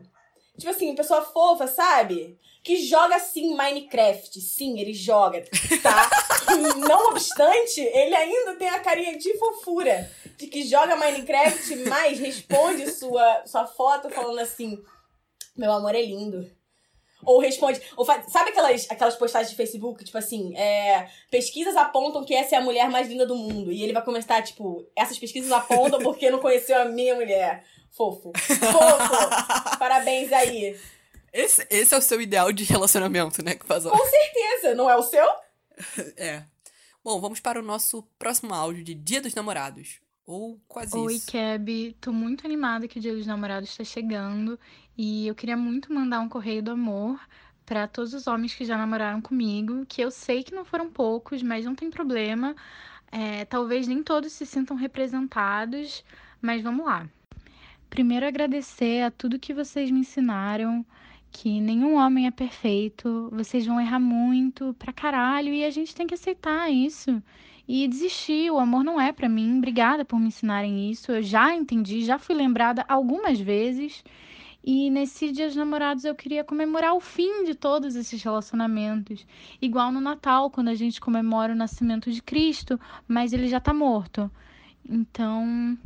[0.57, 2.39] Tipo assim, pessoa fofa, sabe?
[2.63, 4.41] Que joga sim Minecraft.
[4.41, 5.43] Sim, ele joga,
[5.83, 6.09] tá?
[6.77, 10.11] Não obstante, ele ainda tem a carinha de fofura.
[10.41, 14.83] De que joga Minecraft, mas responde sua, sua foto falando assim:
[15.55, 16.49] Meu amor é lindo.
[17.23, 17.79] Ou responde.
[17.95, 22.55] Ou faz, sabe aquelas, aquelas postagens de Facebook, tipo assim, é, pesquisas apontam que essa
[22.55, 23.71] é a mulher mais linda do mundo.
[23.71, 27.63] E ele vai começar, tipo, essas pesquisas apontam porque não conheceu a minha mulher.
[27.91, 28.31] Fofo.
[28.35, 29.77] Fofo.
[29.77, 30.75] Parabéns aí.
[31.31, 33.91] Esse, esse é o seu ideal de relacionamento, né, Pazó?
[33.91, 35.25] Com certeza, não é o seu?
[36.17, 36.43] É.
[37.03, 40.00] Bom, vamos para o nosso próximo áudio de Dia dos Namorados.
[40.25, 41.27] Ou quase Oi, isso.
[41.27, 41.95] Keb.
[41.99, 44.59] Tô muito animada que o Dia dos Namorados está chegando
[44.97, 47.19] e eu queria muito mandar um correio do amor
[47.65, 51.41] para todos os homens que já namoraram comigo, que eu sei que não foram poucos,
[51.41, 52.55] mas não tem problema.
[53.11, 56.03] É, talvez nem todos se sintam representados,
[56.41, 57.09] mas vamos lá.
[57.89, 60.85] Primeiro, agradecer a tudo que vocês me ensinaram,
[61.31, 66.07] que nenhum homem é perfeito, vocês vão errar muito, pra caralho, e a gente tem
[66.07, 67.21] que aceitar isso
[67.73, 68.51] e desistir.
[68.51, 69.57] O amor não é pra mim.
[69.57, 71.09] Obrigada por me ensinarem isso.
[71.09, 74.03] Eu já entendi, já fui lembrada algumas vezes.
[74.61, 79.25] E nesse Dia dos Namorados eu queria comemorar o fim de todos esses relacionamentos.
[79.61, 83.73] Igual no Natal, quando a gente comemora o nascimento de Cristo, mas ele já tá
[83.73, 84.29] morto.
[84.87, 85.77] Então,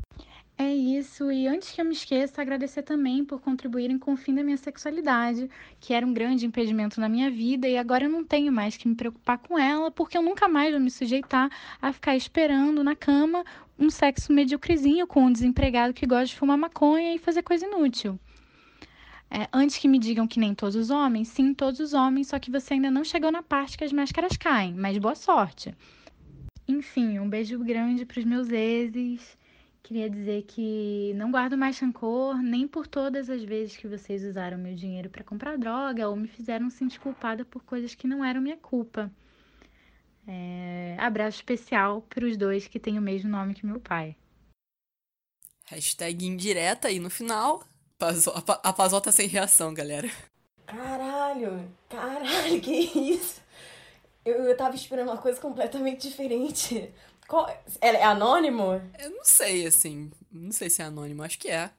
[0.58, 1.32] é isso.
[1.32, 4.58] E antes que eu me esqueça, agradecer também por contribuírem com o fim da minha
[4.58, 8.78] sexualidade, que era um grande impedimento na minha vida, e agora eu não tenho mais
[8.78, 11.50] que me preocupar com ela, porque eu nunca mais vou me sujeitar
[11.82, 13.44] a ficar esperando na cama
[13.78, 18.18] um sexo mediocrezinho com um desempregado que gosta de fumar maconha e fazer coisa inútil.
[19.30, 22.40] É, antes que me digam que nem todos os homens, sim, todos os homens, só
[22.40, 25.76] que você ainda não chegou na parte que as máscaras caem, mas boa sorte.
[26.68, 29.38] Enfim, um beijo grande pros meus exes.
[29.86, 34.58] Queria dizer que não guardo mais rancor, nem por todas as vezes que vocês usaram
[34.58, 38.42] meu dinheiro para comprar droga ou me fizeram sentir culpada por coisas que não eram
[38.42, 39.12] minha culpa.
[40.28, 44.16] É, Abraço especial para os dois que têm o mesmo nome que meu pai.
[45.66, 47.64] Hashtag indireta aí no final.
[48.34, 50.10] A, Pa- a Pazó tá sem reação, galera.
[50.66, 52.72] Caralho, caralho, que
[53.12, 53.42] isso?
[54.26, 56.92] Eu, eu tava esperando uma coisa completamente diferente.
[57.28, 57.48] Qual-
[57.82, 58.82] É, anônimo?
[59.00, 60.12] Eu não sei, assim.
[60.32, 61.70] Não sei se é anônimo, acho que é.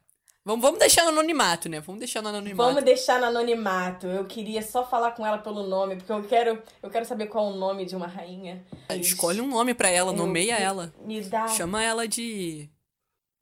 [0.44, 1.80] Vamos, vamos deixar no anonimato, né?
[1.80, 2.68] Vamos deixar no anonimato.
[2.68, 4.06] Vamos deixar no anonimato.
[4.06, 7.50] Eu queria só falar com ela pelo nome, porque eu quero, eu quero saber qual
[7.50, 8.64] é o nome de uma rainha.
[8.90, 10.94] Escolhe um nome pra ela, Eu- nomeia me- ela.
[11.00, 11.48] Me dá.
[11.48, 12.68] Chama ela de.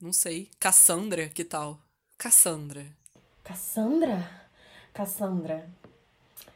[0.01, 0.49] Não sei.
[0.59, 1.79] Cassandra, que tal?
[2.17, 2.85] Cassandra.
[3.43, 4.27] Cassandra?
[4.93, 5.69] Cassandra.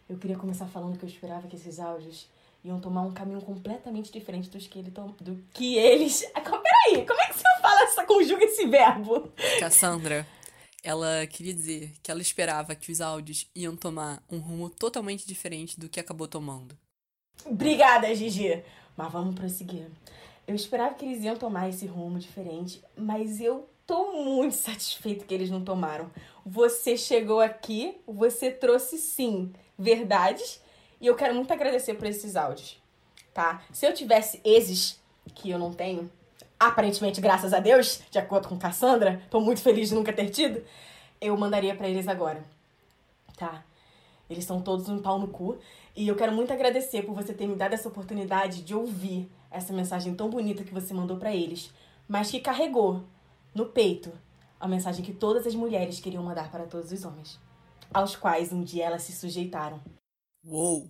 [0.10, 2.28] Eu queria começar falando que eu esperava que esses áudios
[2.64, 5.14] iam tomar um caminho completamente diferente dos que, ele tom...
[5.20, 6.24] do que eles.
[6.34, 9.32] Ah, Peraí, como é que você fala essa conjuga esse verbo?
[9.60, 10.26] Cassandra.
[10.84, 15.80] Ela queria dizer que ela esperava que os áudios iam tomar um rumo totalmente diferente
[15.80, 16.78] do que acabou tomando.
[17.46, 18.64] Obrigada, Gigi.
[18.96, 19.88] Mas vamos prosseguir.
[20.48, 25.34] Eu esperava que eles iam tomar esse rumo diferente, mas eu tô muito satisfeito que
[25.34, 26.10] eles não tomaram.
[26.46, 30.62] Você chegou aqui, você trouxe sim verdades,
[31.00, 32.82] e eu quero muito agradecer por esses áudios,
[33.34, 33.62] tá?
[33.72, 35.00] Se eu tivesse esses,
[35.36, 36.10] que eu não tenho,
[36.60, 40.64] aparentemente, graças a Deus, de acordo com Cassandra, tô muito feliz de nunca ter tido,
[41.22, 42.44] eu mandaria pra eles agora,
[43.38, 43.64] tá?
[44.30, 45.58] Eles estão todos um pau no cu.
[45.96, 49.74] E eu quero muito agradecer por você ter me dado essa oportunidade de ouvir essa
[49.74, 51.74] mensagem tão bonita que você mandou pra eles,
[52.08, 53.04] mas que carregou
[53.54, 54.12] no peito
[54.60, 57.40] a mensagem que todas as mulheres queriam mandar para todos os homens,
[57.94, 59.82] aos quais um dia elas se sujeitaram.
[60.50, 60.90] Uou!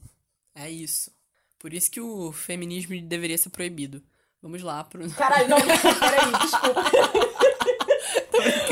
[0.55, 1.11] É isso.
[1.57, 4.01] Por isso que o feminismo deveria ser proibido.
[4.41, 5.09] Vamos lá pro.
[5.15, 6.79] Caralho, não, peraí, desculpa.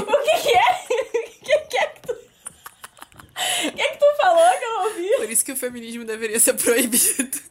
[0.02, 0.72] o que que é?
[0.72, 2.14] O que que é que tu...
[2.14, 5.10] O que é que tu falou que eu não ouvi?
[5.18, 7.42] Por isso que o feminismo deveria ser proibido.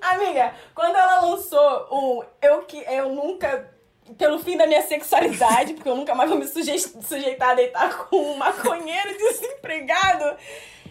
[0.00, 3.70] Amiga, quando ela lançou o Eu que eu nunca.
[4.18, 7.96] Pelo fim da minha sexualidade, porque eu nunca mais vou me suje- sujeitar a deitar
[8.08, 10.36] com um maconheiro desempregado,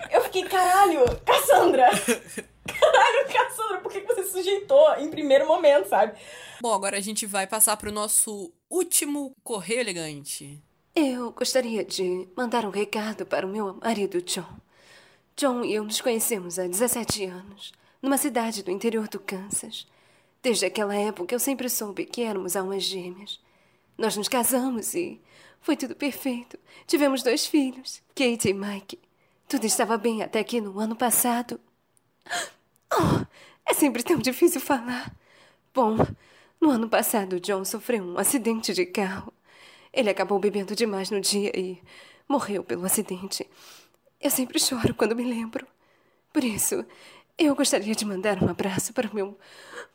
[0.09, 1.89] eu fiquei, caralho, Cassandra!
[2.63, 6.17] Caralho, Cassandra, por que você se sujeitou em primeiro momento, sabe?
[6.61, 10.61] Bom, agora a gente vai passar pro nosso último correio elegante.
[10.95, 14.59] Eu gostaria de mandar um recado para o meu marido John.
[15.35, 17.71] John e eu nos conhecemos há 17 anos,
[18.01, 19.87] numa cidade do interior do Kansas.
[20.43, 23.39] Desde aquela época eu sempre soube que éramos almas gêmeas.
[23.97, 25.19] Nós nos casamos e
[25.61, 26.59] foi tudo perfeito.
[26.85, 28.99] Tivemos dois filhos, Kate e Mike.
[29.51, 31.59] Tudo estava bem até que no ano passado.
[32.89, 33.25] Oh,
[33.65, 35.13] é sempre tão difícil falar.
[35.73, 35.97] Bom,
[36.61, 39.33] no ano passado, John sofreu um acidente de carro.
[39.91, 41.83] Ele acabou bebendo demais no dia e
[42.29, 43.45] morreu pelo acidente.
[44.21, 45.67] Eu sempre choro quando me lembro.
[46.31, 46.85] Por isso,
[47.37, 49.37] eu gostaria de mandar um abraço para meu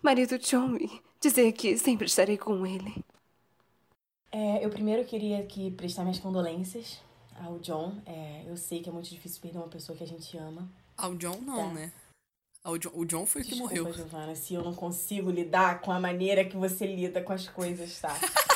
[0.03, 2.95] marido John e dizer que sempre estarei com ele.
[4.31, 7.01] É, eu primeiro queria aqui prestar minhas condolências
[7.45, 7.95] ao John.
[8.07, 10.69] É, eu sei que é muito difícil perder uma pessoa que a gente ama.
[10.97, 11.75] Ao John, não, Tá.
[11.75, 11.93] né?
[12.65, 13.93] Ao John, o John foi o que Desculpa, morreu.
[13.93, 17.99] Giovana, se eu não consigo lidar com a maneira que você lida com as coisas,
[18.01, 18.13] tá?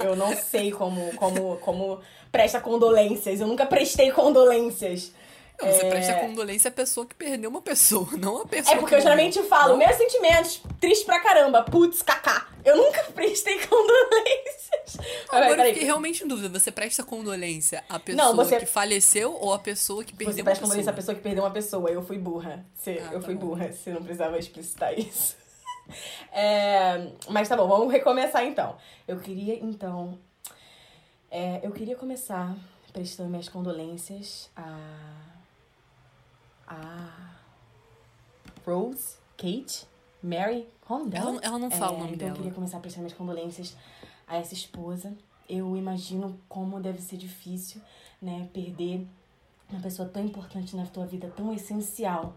[0.00, 2.00] Eu, eu não sei como, como, como
[2.30, 3.40] presta condolências.
[3.40, 5.12] Eu nunca prestei condolências.
[5.60, 8.78] Não, você É, presta condolência à pessoa que perdeu uma pessoa, não a pessoa É
[8.78, 9.78] porque eu geralmente falo, Não?
[9.78, 12.46] meus sentimentos, triste pra caramba, putz, kaká.
[12.64, 14.98] Eu nunca prestei condolências.
[15.28, 16.58] Agora Peraí, eu fiquei realmente em dúvida.
[16.58, 20.40] Você presta condolência à pessoa Não, você- que faleceu ou à pessoa que perdeu Você
[20.40, 20.68] uma presta pessoa?
[20.70, 21.90] condolência à pessoa que perdeu uma pessoa.
[21.90, 22.64] Eu fui burra.
[22.74, 23.46] Você, Ah, eu tá fui bom.
[23.48, 23.72] burra.
[23.72, 25.36] Você não precisava explicitar isso.
[26.32, 28.76] É, mas tá bom, vamos recomeçar então.
[29.08, 30.16] Eu queria, então.
[31.28, 32.54] é, eu queria começar
[32.92, 34.78] prestando minhas condolências a.
[36.68, 37.30] a.
[38.64, 39.84] Rose, Kate,
[40.22, 40.66] Mary.
[41.08, 41.30] Dela?
[41.30, 42.30] Ela- ela não fala o nome então dela.
[42.30, 43.76] Eu queria começar prestando minhas condolências
[44.26, 45.14] a essa esposa.
[45.48, 47.80] Eu imagino como deve ser difícil,
[48.20, 49.06] né, perder
[49.70, 52.34] uma pessoa tão importante na tua vida, tão essencial,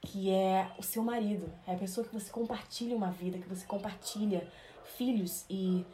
[0.00, 1.50] que é o seu marido.
[1.66, 4.46] É a pessoa que você compartilha uma vida, que você compartilha
[4.96, 5.84] filhos e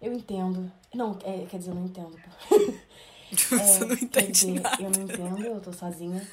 [0.00, 0.70] eu entendo.
[0.94, 2.16] Não, é, quer dizer, eu não entendo.
[3.30, 4.82] Você não quer entende dizer, nada.
[4.82, 6.26] Eu não entendo, eu tô sozinha,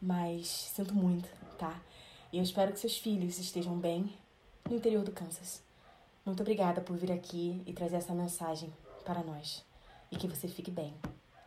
[0.00, 1.78] mas sinto muito, tá?
[2.30, 4.12] E eu espero que seus filhos estejam bem
[4.68, 5.62] no interior do Kansas.
[6.26, 8.70] Muito obrigada por vir aqui e trazer essa mensagem
[9.04, 9.64] para nós.
[10.12, 10.94] E que você fique bem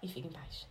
[0.02, 0.68] e fique em paz.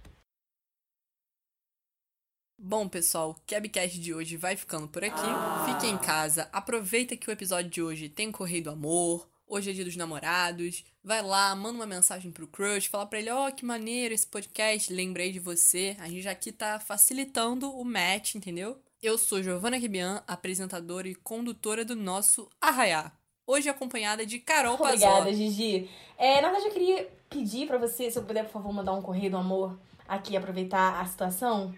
[2.59, 5.21] Bom, pessoal, o Cabcast de hoje vai ficando por aqui.
[5.65, 9.73] Fique em casa, aproveita que o episódio de hoje tem Correio do Amor, hoje é
[9.73, 10.85] dia dos namorados.
[11.03, 14.93] Vai lá, manda uma mensagem pro crush, fala pra ele, ó, que maneiro esse podcast,
[14.93, 15.97] lembrei de você.
[16.01, 18.77] A gente aqui tá facilitando o match, entendeu?
[19.03, 23.11] Eu sou Giovana Ribian, apresentadora e condutora do nosso Arraiá.
[23.47, 24.91] Hoje acompanhada de Carol Pazó.
[24.93, 25.89] Obrigada, Gigi.
[26.19, 29.01] É, na verdade, eu queria pedir pra você, se eu puder, por favor, mandar um
[29.03, 31.75] correio do amor aqui, aproveitar a situação.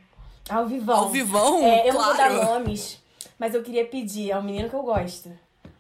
[0.51, 0.97] Ao vivão.
[0.97, 1.65] Ao vivão?
[1.65, 2.35] É, eu não vou Claro.
[2.37, 3.01] dar nomes,
[3.39, 5.31] Mas eu queria pedir ao menino que eu gosto.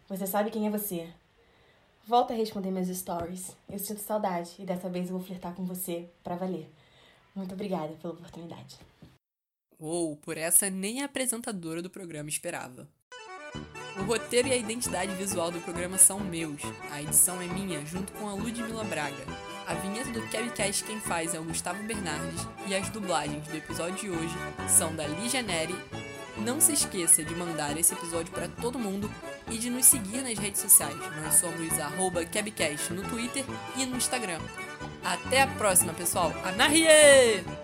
[0.09, 1.09] Você sabe quem é você.
[2.07, 3.57] Volta a responder meus stories.
[3.69, 6.69] Eu sinto saudade e dessa vez eu vou flertar com você pra valer.
[7.35, 8.79] Muito obrigada pela oportunidade.
[9.85, 12.89] Ou por essa nem a apresentadora do programa esperava.
[13.99, 16.63] O roteiro e a identidade visual do programa são meus.
[16.93, 19.27] A edição é minha, junto com a Ludmila Braga.
[19.67, 23.97] A vinheta do Kevcast quem faz é o Gustavo Bernardes e as dublagens do episódio
[23.97, 24.35] de hoje
[24.69, 25.75] são da Ligia Neri.
[26.39, 29.11] Não se esqueça de mandar esse episódio para todo mundo
[29.51, 30.97] e de nos seguir nas redes sociais.
[31.23, 33.45] Nós somos arroba Kebcast no Twitter
[33.77, 34.41] e no Instagram.
[35.05, 36.33] Até a próxima, pessoal.
[36.45, 37.62] Anahie!